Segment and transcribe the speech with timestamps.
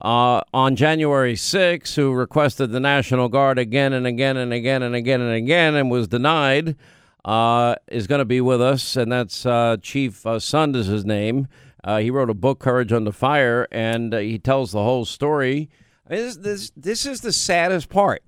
[0.00, 4.94] uh, on January 6, who requested the National Guard again and again and again and
[4.94, 6.76] again and again and was denied,
[7.24, 11.04] uh, is going to be with us, and that's uh, Chief uh, Sund is his
[11.04, 11.48] name.
[11.82, 15.68] Uh, he wrote a book, Courage Under Fire, and uh, he tells the whole story.
[16.06, 18.22] I mean, this, this this is the saddest part.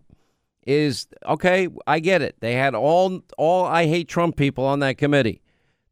[0.66, 2.36] Is okay, I get it.
[2.40, 5.40] They had all all I hate Trump people on that committee.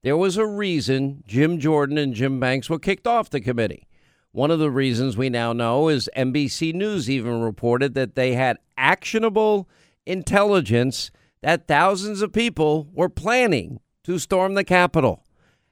[0.03, 3.88] There was a reason Jim Jordan and Jim Banks were kicked off the committee.
[4.33, 8.59] One of the reasons we now know is NBC News even reported that they had
[8.77, 9.69] actionable
[10.05, 11.11] intelligence
[11.43, 15.25] that thousands of people were planning to storm the Capitol.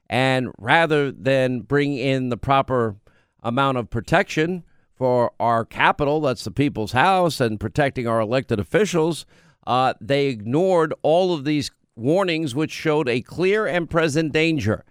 [0.09, 2.95] And rather than bring in the proper
[3.43, 4.63] amount of protection
[4.95, 9.25] for our Capitol, that's the people's house, and protecting our elected officials,
[9.67, 14.83] uh, they ignored all of these warnings, which showed a clear and present danger.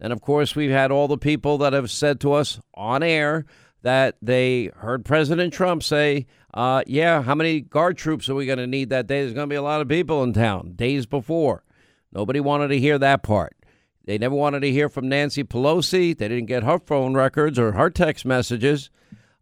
[0.00, 3.46] And of course, we've had all the people that have said to us on air
[3.82, 8.58] that they heard President Trump say, uh, Yeah, how many guard troops are we going
[8.58, 9.20] to need that day?
[9.20, 11.64] There's going to be a lot of people in town days before.
[12.12, 13.56] Nobody wanted to hear that part.
[14.04, 16.16] They never wanted to hear from Nancy Pelosi.
[16.16, 18.90] They didn't get her phone records or her text messages.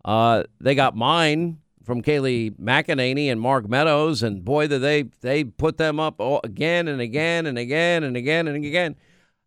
[0.05, 5.45] Uh, they got mine from Kayleigh McEnany and Mark Meadows, and boy, did they they
[5.45, 8.97] put them up again and again and again and again and again.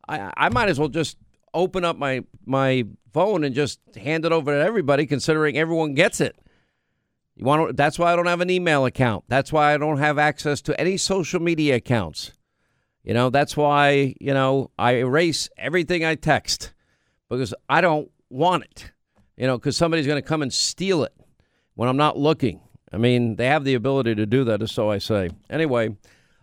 [0.08, 1.18] I, I might as well just
[1.54, 6.22] open up my my phone and just hand it over to everybody, considering everyone gets
[6.22, 6.36] it.
[7.36, 9.26] You want that's why I don't have an email account.
[9.28, 12.32] That's why I don't have access to any social media accounts.
[13.04, 16.74] You know, that's why you know I erase everything I text
[17.30, 18.92] because I don't want it.
[19.38, 21.14] You know, because somebody's going to come and steal it
[21.74, 22.62] when I'm not looking.
[22.94, 25.30] I mean, they have the ability to do that, so I say.
[25.50, 25.98] Anyway,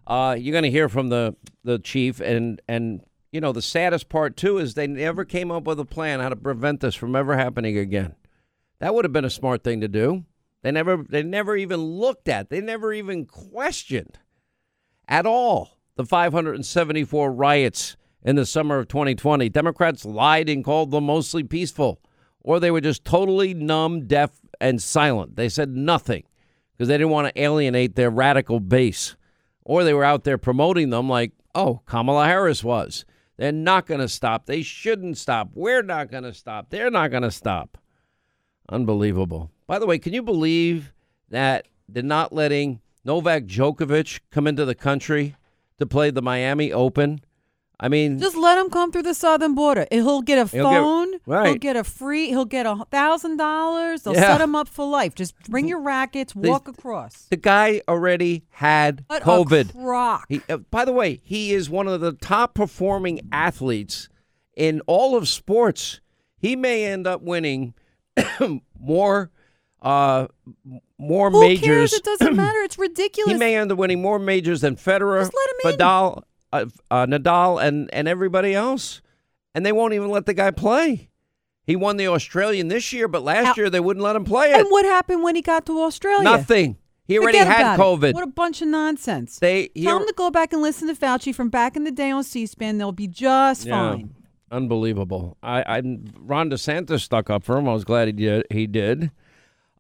[0.06, 1.34] uh, you're going to hear from the
[1.64, 3.00] the chief, and and
[3.32, 6.28] you know the saddest part too is they never came up with a plan how
[6.28, 8.14] to prevent this from ever happening again.
[8.78, 10.24] That would have been a smart thing to do.
[10.62, 12.50] They never they never even looked at.
[12.50, 14.18] They never even questioned
[15.08, 19.48] at all the 574 riots in the summer of 2020.
[19.48, 22.00] Democrats lied and called them mostly peaceful,
[22.40, 25.36] or they were just totally numb, deaf, and silent.
[25.36, 26.24] They said nothing
[26.72, 29.16] because they didn't want to alienate their radical base,
[29.64, 33.04] or they were out there promoting them like, oh, Kamala Harris was.
[33.36, 34.46] They're not going to stop.
[34.46, 35.50] They shouldn't stop.
[35.54, 36.70] We're not going to stop.
[36.70, 37.78] They're not going to stop.
[38.68, 39.50] Unbelievable.
[39.66, 40.92] By the way, can you believe
[41.30, 45.36] that they're not letting Novak Djokovic come into the country
[45.78, 47.20] to play the Miami Open?
[47.84, 49.86] I mean, Just let him come through the southern border.
[49.90, 51.12] And He'll get a He'll get- phone.
[51.26, 52.28] He'll get a free.
[52.28, 54.02] He'll get a thousand dollars.
[54.02, 54.20] They'll Yeah.
[54.36, 55.14] set him up for life.
[55.16, 56.34] Just bring your rackets.
[56.34, 57.26] Walk across.
[57.30, 60.24] the guy already had What COVID.
[60.28, 64.08] He, uh, by the way, he is one of the top performing athletes
[64.56, 66.00] in all of sports.
[66.38, 67.74] He may end up winning
[68.80, 69.30] more
[69.80, 70.28] uh,
[70.98, 71.64] more Who majors.
[71.64, 71.92] cares?
[71.94, 72.58] It doesn't matter.
[72.60, 73.32] It's ridiculous.
[73.32, 75.32] He may end up winning more majors than Federer, Just
[76.52, 76.70] let him in.
[76.70, 79.02] Nadal, uh, uh, Nadal, and and everybody else,
[79.54, 81.08] and they won't even let the guy play.
[81.64, 84.60] He won the Australian this year, but last year they wouldn't let him play it.
[84.60, 86.24] and what happened when he got to Australia?
[86.24, 86.76] Nothing.
[87.04, 87.82] He already Forget had about it.
[87.82, 88.14] COVID.
[88.14, 89.38] What a bunch of nonsense.
[89.38, 91.90] They he Tell him to go back and listen to Fauci from back in the
[91.90, 92.78] day on C-SPAN.
[92.78, 93.90] They'll be just Yeah.
[93.92, 94.14] fine.
[94.50, 95.36] Unbelievable.
[95.42, 95.78] I, I
[96.18, 97.68] Ron DeSantis stuck up for him.
[97.68, 98.46] I was glad he did.
[98.50, 99.10] He did.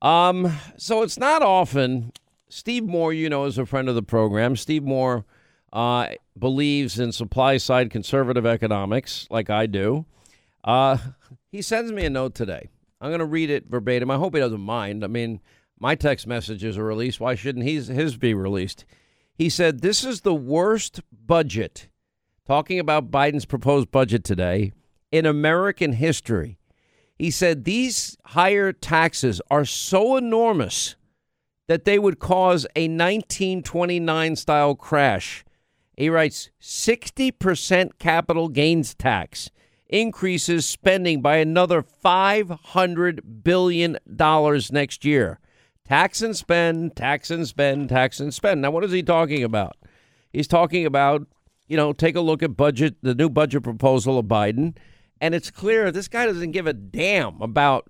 [0.00, 2.12] Um, so it's not often.
[2.48, 4.56] Steve Moore, you know, is a friend of the program.
[4.56, 5.24] Steve Moore
[5.72, 10.06] uh, believes in supply side conservative economics, like I do.
[10.64, 10.96] Uh,
[11.50, 12.68] he sends me a note today.
[13.00, 14.10] I'm going to read it verbatim.
[14.10, 15.04] I hope he doesn't mind.
[15.04, 15.40] I mean,
[15.78, 17.20] my text messages are released.
[17.20, 18.84] Why shouldn't his, his be released?
[19.34, 21.88] He said, This is the worst budget,
[22.46, 24.72] talking about Biden's proposed budget today,
[25.10, 26.58] in American history.
[27.18, 30.94] He said, These higher taxes are so enormous
[31.66, 35.44] that they would cause a 1929 style crash.
[35.96, 39.50] He writes 60% capital gains tax
[39.92, 43.98] increases spending by another $500 billion
[44.72, 45.38] next year.
[45.86, 48.62] Tax and spend, tax and spend, tax and spend.
[48.62, 49.76] Now, what is he talking about?
[50.32, 51.26] He's talking about,
[51.68, 54.76] you know, take a look at budget, the new budget proposal of Biden,
[55.20, 57.86] and it's clear this guy doesn't give a damn about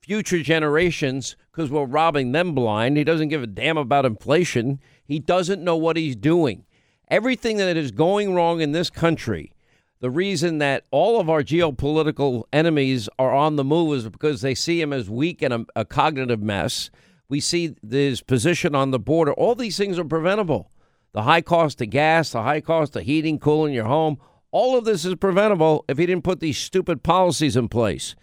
[0.00, 2.96] future generations because we're robbing them blind.
[2.96, 4.80] He doesn't give a damn about inflation.
[5.04, 6.64] He doesn't know what he's doing.
[7.10, 9.52] Everything that is going wrong in this country,
[10.00, 14.54] the reason that all of our geopolitical enemies are on the move is because they
[14.54, 16.90] see him as weak and a, a cognitive mess.
[17.28, 19.32] We see his position on the border.
[19.32, 20.70] All these things are preventable.
[21.12, 24.18] The high cost of gas, the high cost of heating, cooling your home,
[24.50, 28.14] all of this is preventable if he didn't put these stupid policies in place.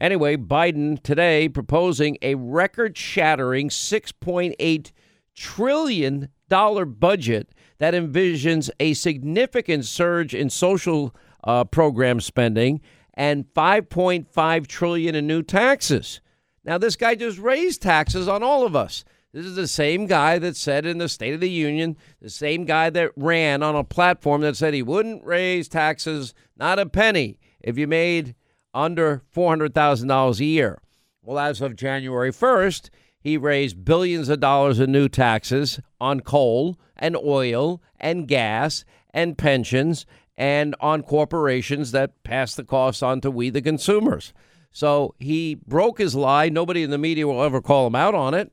[0.00, 4.92] Anyway, Biden today proposing a record shattering $6.8
[5.34, 7.48] trillion budget
[7.78, 11.14] that envisions a significant surge in social
[11.44, 12.80] uh, program spending
[13.14, 16.20] and 5.5 trillion in new taxes.
[16.64, 19.04] Now this guy just raised taxes on all of us.
[19.32, 22.64] This is the same guy that said in the State of the Union, the same
[22.64, 27.40] guy that ran on a platform that said he wouldn't raise taxes not a penny
[27.60, 28.36] if you made
[28.72, 30.80] under $400,000 a year.
[31.20, 32.90] Well, as of January 1st,
[33.24, 38.84] he raised billions of dollars in new taxes on coal and oil and gas
[39.14, 40.04] and pensions
[40.36, 44.34] and on corporations that pass the costs on to we, the consumers.
[44.70, 46.50] So he broke his lie.
[46.50, 48.52] Nobody in the media will ever call him out on it.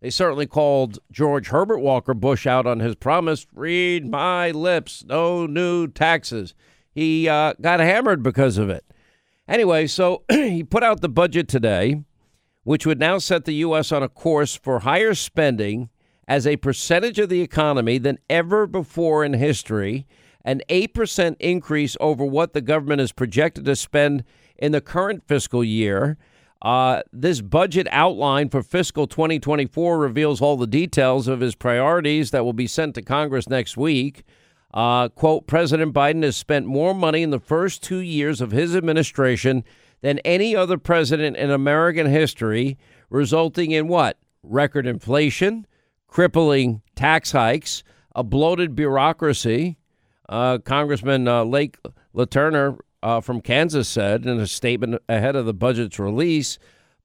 [0.00, 5.46] They certainly called George Herbert Walker Bush out on his promise read my lips, no
[5.46, 6.54] new taxes.
[6.92, 8.84] He uh, got hammered because of it.
[9.48, 12.04] Anyway, so he put out the budget today,
[12.64, 13.92] which would now set the U.S.
[13.92, 15.88] on a course for higher spending
[16.28, 20.06] as a percentage of the economy than ever before in history,
[20.44, 24.24] an 8% increase over what the government is projected to spend
[24.56, 26.16] in the current fiscal year.
[26.62, 32.44] Uh, this budget outline for fiscal 2024 reveals all the details of his priorities that
[32.44, 34.22] will be sent to Congress next week.
[34.72, 38.76] Uh, quote, President Biden has spent more money in the first two years of his
[38.76, 39.64] administration
[40.02, 42.78] than any other president in American history,
[43.08, 44.18] resulting in what?
[44.42, 45.66] Record inflation,
[46.06, 47.82] crippling tax hikes,
[48.14, 49.78] a bloated bureaucracy.
[50.28, 51.78] Uh, Congressman uh, Jake
[52.14, 56.58] LaTurner uh, from Kansas said in a statement ahead of the budget's release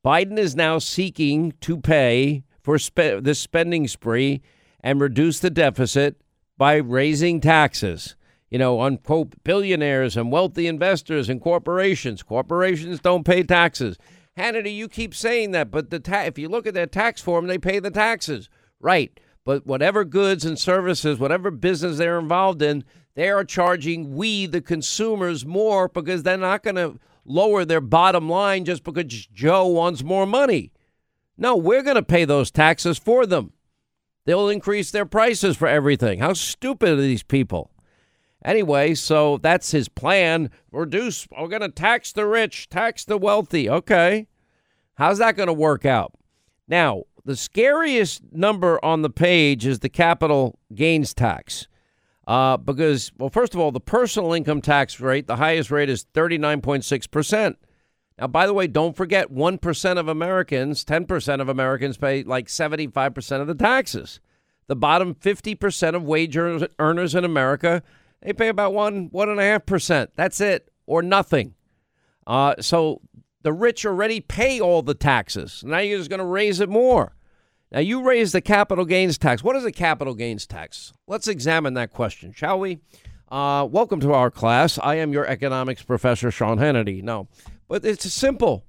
[0.08, 4.42] Biden is now seeking to pay for spe- this spending spree
[4.80, 6.22] and reduce the deficit
[6.58, 8.16] by raising taxes.
[8.50, 12.24] You know, unquote, billionaires and wealthy investors and corporations.
[12.24, 13.98] Corporations don't pay taxes.
[14.38, 17.48] Hannity, you keep saying that, but the ta- if you look at their tax form,
[17.48, 18.50] they pay the taxes.
[18.80, 19.20] Right.
[19.44, 22.84] But whatever goods and services, whatever business they're involved in,
[23.16, 28.30] they are charging we, the consumers, more because they're not going to lower their bottom
[28.30, 30.72] line just because Joe wants more money.
[31.38, 33.54] No, we're going to pay those taxes for them.
[34.26, 36.20] They'll increase their prices for everything.
[36.20, 37.72] How stupid are these people?
[38.48, 40.50] Anyway, so that's his plan.
[40.72, 43.70] Reduce, we're going to tax the rich, tax the wealthy.
[43.70, 44.28] Okay.
[44.96, 46.14] How's that going to work out?
[46.66, 51.68] Now, the scariest number on the page is the capital gains tax.
[52.26, 56.06] Uh, because, well, first of all, the personal income tax rate, the highest rate is
[56.14, 57.56] 39.6%.
[58.18, 63.42] Now, by the way, don't forget 1% of Americans, 10% of Americans pay like 75%
[63.42, 64.22] of the taxes.
[64.68, 67.84] The bottom 50% of wage earners in America,
[68.22, 70.08] they pay about 1, 1.5%.
[70.16, 71.56] That's it, or nothing.
[72.26, 73.02] Uh, so
[73.44, 75.64] the rich already pay all the taxes.
[75.66, 77.14] Now you're just going to raise it more.
[77.71, 79.44] Now, you raise the capital gains tax.
[79.44, 80.94] What is a capital gains tax?
[81.06, 82.80] Let's examine that question, shall we?
[83.30, 84.80] Uh, welcome to our class.
[84.81, 87.04] I am your economics professor, Sean Hannity.
[87.04, 87.28] No,
[87.68, 88.64] but it's simple.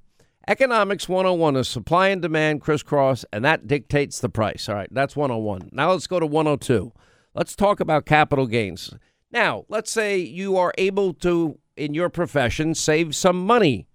[0.48, 4.68] Economics 101 is supply and demand crisscross, and that dictates the price.
[4.68, 5.68] All right, that's 101.
[5.70, 6.92] Now let's go to 102.
[7.34, 8.92] Let's talk about capital gains.
[9.30, 13.86] Now, let's say you are able to, in your profession, save some money.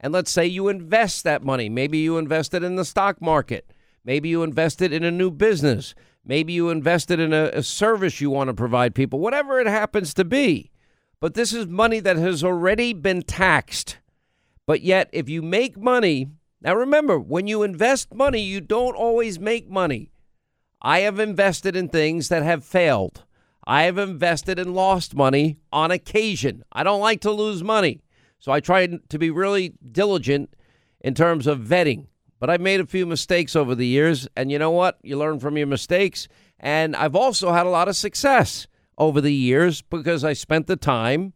[0.00, 1.68] And let's say you invest that money.
[1.68, 3.72] Maybe you invest it in the stock market.
[4.04, 5.94] Maybe you invested in a new business.
[6.24, 10.12] Maybe you invested in a, a service you want to provide people, whatever it happens
[10.14, 10.70] to be.
[11.20, 13.98] But this is money that has already been taxed.
[14.66, 16.28] But yet, if you make money,
[16.60, 20.10] now remember, when you invest money, you don't always make money.
[20.80, 23.24] I have invested in things that have failed.
[23.64, 26.64] I have invested and lost money on occasion.
[26.72, 28.02] I don't like to lose money.
[28.38, 30.54] So I try to be really diligent
[31.00, 32.06] in terms of vetting.
[32.40, 34.26] But I've made a few mistakes over the years.
[34.36, 34.98] And you know what?
[35.02, 36.26] You learn from your mistakes.
[36.58, 38.66] And I've also had a lot of success
[38.98, 41.34] over the years because I spent the time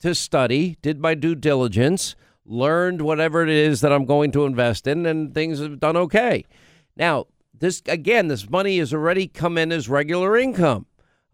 [0.00, 2.14] to study, did my due diligence,
[2.44, 6.44] learned whatever it is that I'm going to invest in, and things have done okay.
[6.96, 10.86] Now, this again, this money has already come in as regular income.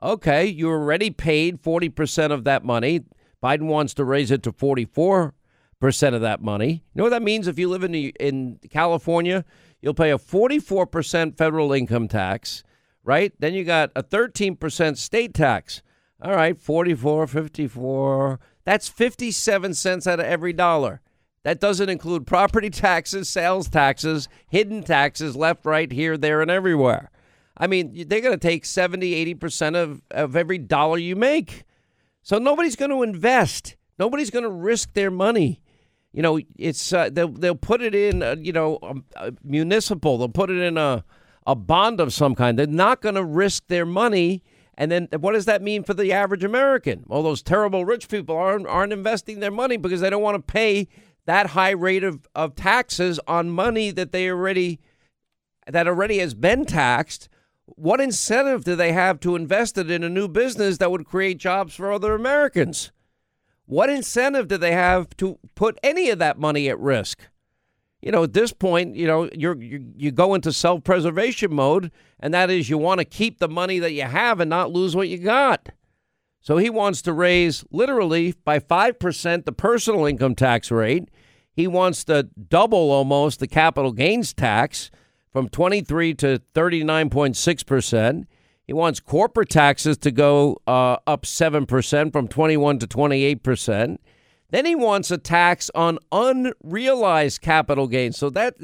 [0.03, 3.05] Okay, you already paid 40% of that money.
[3.43, 5.33] Biden wants to raise it to 44%
[6.15, 6.71] of that money.
[6.73, 9.45] You know what that means if you live in in California,
[9.81, 12.63] you'll pay a 44% federal income tax,
[13.05, 13.33] right?
[13.39, 15.83] Then you got a 13% state tax.
[16.23, 18.41] All right, 44, 54.
[18.65, 21.01] That's 57 cents out of every dollar.
[21.45, 27.11] That doesn't include property taxes, sales taxes, hidden taxes left, right, here, there, and everywhere.
[27.61, 31.65] I mean, they're going to take 70, 80% of, of every dollar you make.
[32.23, 33.77] So nobody's going to invest.
[33.99, 35.61] Nobody's going to risk their money.
[36.13, 40.17] You know, it's uh, they'll, they'll put it in, uh, you know, a, a municipal.
[40.17, 41.05] They'll put it in a,
[41.47, 42.59] a bond of some kind.
[42.59, 44.43] They're not going to risk their money.
[44.75, 47.05] And then what does that mean for the average American?
[47.07, 50.53] Well, those terrible rich people aren't, aren't investing their money because they don't want to
[50.53, 50.89] pay
[51.27, 54.81] that high rate of, of taxes on money that they already
[55.67, 57.29] that already has been taxed
[57.77, 61.39] what incentive do they have to invest it in a new business that would create
[61.39, 62.93] jobs for other Americans?
[63.67, 67.29] What incentive do they have to put any of that money at risk?
[68.03, 72.33] You know, at this point, you know, you're, you you go into self-preservation mode, and
[72.33, 75.09] that is you want to keep the money that you have and not lose what
[75.09, 75.69] you got.
[76.41, 81.11] So he wants to raise literally by 5% the personal income tax rate.
[81.53, 84.91] He wants to double almost the capital gains tax
[85.33, 88.29] from 23 to 39.6 percent.
[88.67, 94.01] He wants corporate taxes to go uh, up 7 percent from 21 to 28 percent.
[94.51, 98.17] Then he wants a tax on unrealized capital gains.
[98.17, 98.57] So that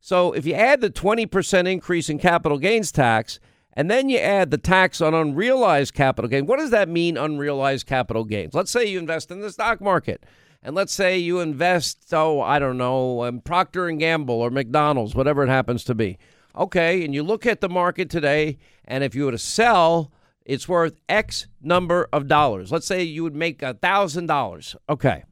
[0.00, 3.38] so if you add the 20 percent increase in capital gains tax
[3.74, 7.86] and then you add the tax on unrealized capital gains, what does that mean unrealized
[7.86, 8.54] capital gains?
[8.54, 10.24] Let's say you invest in the stock market
[10.62, 15.14] and let's say you invest, oh, I don't know, um, Procter and Gamble or McDonald's,
[15.14, 16.18] whatever it happens to be.
[16.56, 20.12] Okay, and you look at the market today, and if you were to sell,
[20.44, 22.70] it's worth X number of dollars.
[22.70, 24.76] Let's say you would make a thousand dollars.
[24.88, 25.24] Okay,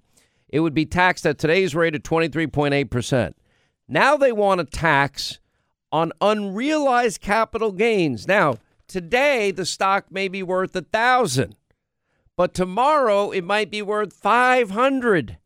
[0.49, 3.37] it would be taxed at today's rate of twenty three point eight percent.
[3.88, 5.40] Now they want a tax
[5.92, 8.26] on unrealized capital gains.
[8.26, 11.56] Now today the stock may be worth a thousand.
[12.40, 15.37] But tomorrow it might be worth 500.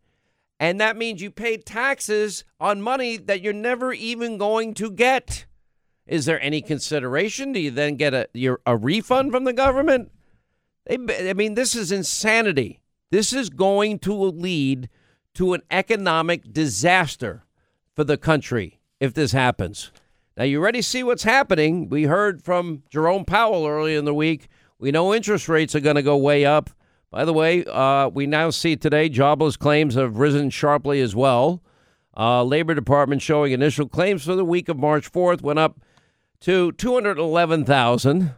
[0.60, 5.46] And that means you paid taxes on money that you're never even going to get.
[6.06, 7.50] Is there any consideration?
[7.50, 10.12] Do you then get a your, a refund from the government?
[10.86, 12.80] They, I mean, this is insanity.
[13.10, 14.88] This is going to lead
[15.34, 17.42] to an economic disaster
[17.96, 19.90] for the country if this happens.
[20.36, 21.88] Now, you already see what's happening.
[21.88, 24.46] We heard from Jerome Powell earlier in the week.
[24.78, 26.70] We know interest rates are going to go way up.
[27.14, 31.62] By the way, uh, we now see today jobless claims have risen sharply as well.
[32.16, 35.78] Uh, Labor Department showing initial claims for the week of March 4th went up
[36.40, 38.34] to 211,000,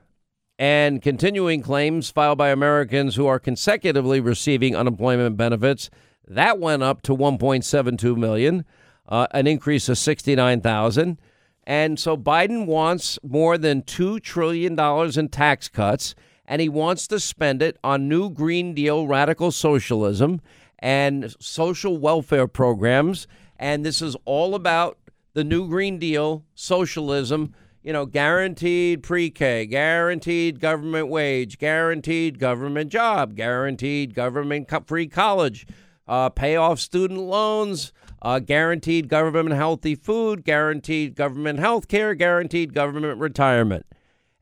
[0.59, 5.89] and continuing claims filed by Americans who are consecutively receiving unemployment benefits
[6.29, 8.67] that went up to 1.72 million,
[9.09, 11.19] uh, an increase of 69,000.
[11.65, 16.15] And so Biden wants more than $2 trillion in tax cuts
[16.47, 20.41] and he wants to spend it on new Green Deal radical socialism
[20.79, 23.27] and social welfare programs.
[23.59, 24.99] And this is all about
[25.35, 27.55] the new Green Deal socialism.
[27.83, 35.67] You know, guaranteed pre K, guaranteed government wage, guaranteed government job, guaranteed government free college,
[36.09, 42.75] uh, pay off student loans, uh, guaranteed government healthy food, guaranteed government health care, guaranteed
[42.75, 43.87] government retirement.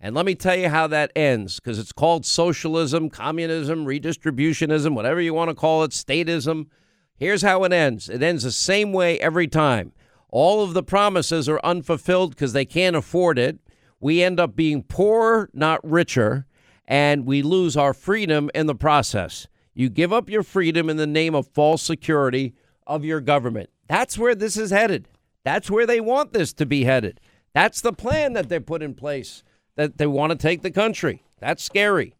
[0.04, 5.18] And let me tell you how that ends because it's called socialism, communism, redistributionism, whatever
[5.18, 6.66] you want to call it, statism.
[7.16, 9.92] Here's how it ends it ends the same way every time.
[10.28, 13.58] All of the promises are unfulfilled because they can't afford it.
[13.99, 16.44] We end up being poorer, not richer,
[16.87, 19.46] and we lose our freedom in the process.
[19.73, 22.52] You give up your freedom in the name of false security
[22.87, 23.70] of your government.
[23.88, 25.08] That's where this is headed.
[25.44, 27.20] That's where they want this to be headed.
[27.54, 29.42] That's the plan that they put in place
[29.76, 31.23] that they want to take the country.
[31.40, 32.14] That's scary.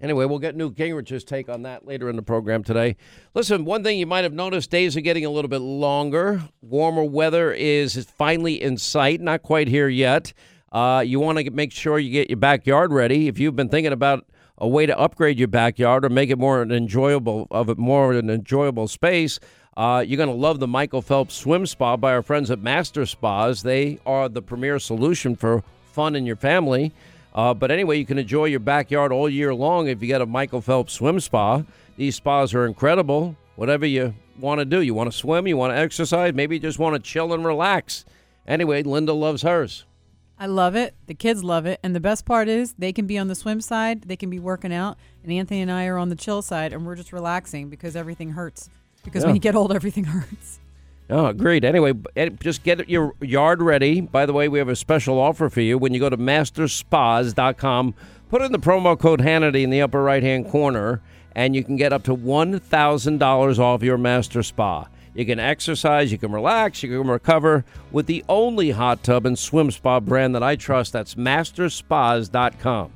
[0.00, 2.96] Anyway, we'll get Newt Gingrich's take on that later in the program today.
[3.34, 6.42] Listen, one thing you might have noticed days are getting a little bit longer.
[6.62, 10.32] Warmer weather is finally in sight, not quite here yet.
[10.70, 13.26] Uh, you want to make sure you get your backyard ready.
[13.26, 14.24] If you've been thinking about
[14.56, 18.12] a way to upgrade your backyard or make it more an enjoyable of it more
[18.12, 19.40] an enjoyable space,
[19.76, 23.06] uh, you're going to love the Michael Phelps Swim Spa by our friends at Master
[23.06, 23.62] Spas.
[23.62, 26.92] They are the premier solution for fun in your family.
[27.34, 30.26] Uh, but anyway, you can enjoy your backyard all year long if you get a
[30.26, 31.62] Michael Phelps swim spa.
[31.96, 33.36] These spas are incredible.
[33.56, 36.60] Whatever you want to do, you want to swim, you want to exercise, maybe you
[36.60, 38.04] just want to chill and relax.
[38.46, 39.84] Anyway, Linda loves hers.
[40.38, 40.94] I love it.
[41.06, 41.80] The kids love it.
[41.82, 44.38] And the best part is they can be on the swim side, they can be
[44.38, 47.68] working out, and Anthony and I are on the chill side, and we're just relaxing
[47.68, 48.70] because everything hurts.
[49.04, 50.60] Because when you get old, everything hurts.
[51.10, 51.64] Oh, great.
[51.64, 54.00] Anyway, eh, just get your yard ready.
[54.02, 55.78] By the way, we have a special offer for you.
[55.78, 57.94] When you go to masterspas.com,
[58.28, 61.00] put in the promo code Hannity in the upper right hand corner,
[61.34, 64.86] and you can get up to $1,000 off your master spa.
[65.14, 69.38] You can exercise, you can relax, you can recover with the only hot tub and
[69.38, 70.92] swim spa brand that I trust.
[70.92, 72.92] That's masterspas.com.